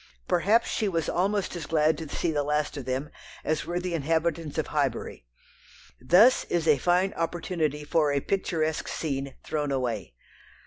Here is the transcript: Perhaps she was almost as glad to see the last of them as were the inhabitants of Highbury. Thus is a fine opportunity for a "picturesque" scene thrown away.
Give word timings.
Perhaps 0.27 0.67
she 0.67 0.89
was 0.89 1.07
almost 1.07 1.55
as 1.55 1.67
glad 1.67 1.95
to 1.99 2.09
see 2.09 2.31
the 2.31 2.41
last 2.41 2.75
of 2.75 2.85
them 2.85 3.11
as 3.43 3.67
were 3.67 3.79
the 3.79 3.93
inhabitants 3.93 4.57
of 4.57 4.65
Highbury. 4.65 5.27
Thus 6.01 6.43
is 6.45 6.67
a 6.67 6.79
fine 6.79 7.13
opportunity 7.13 7.83
for 7.83 8.11
a 8.11 8.19
"picturesque" 8.19 8.87
scene 8.87 9.35
thrown 9.43 9.71
away. 9.71 10.15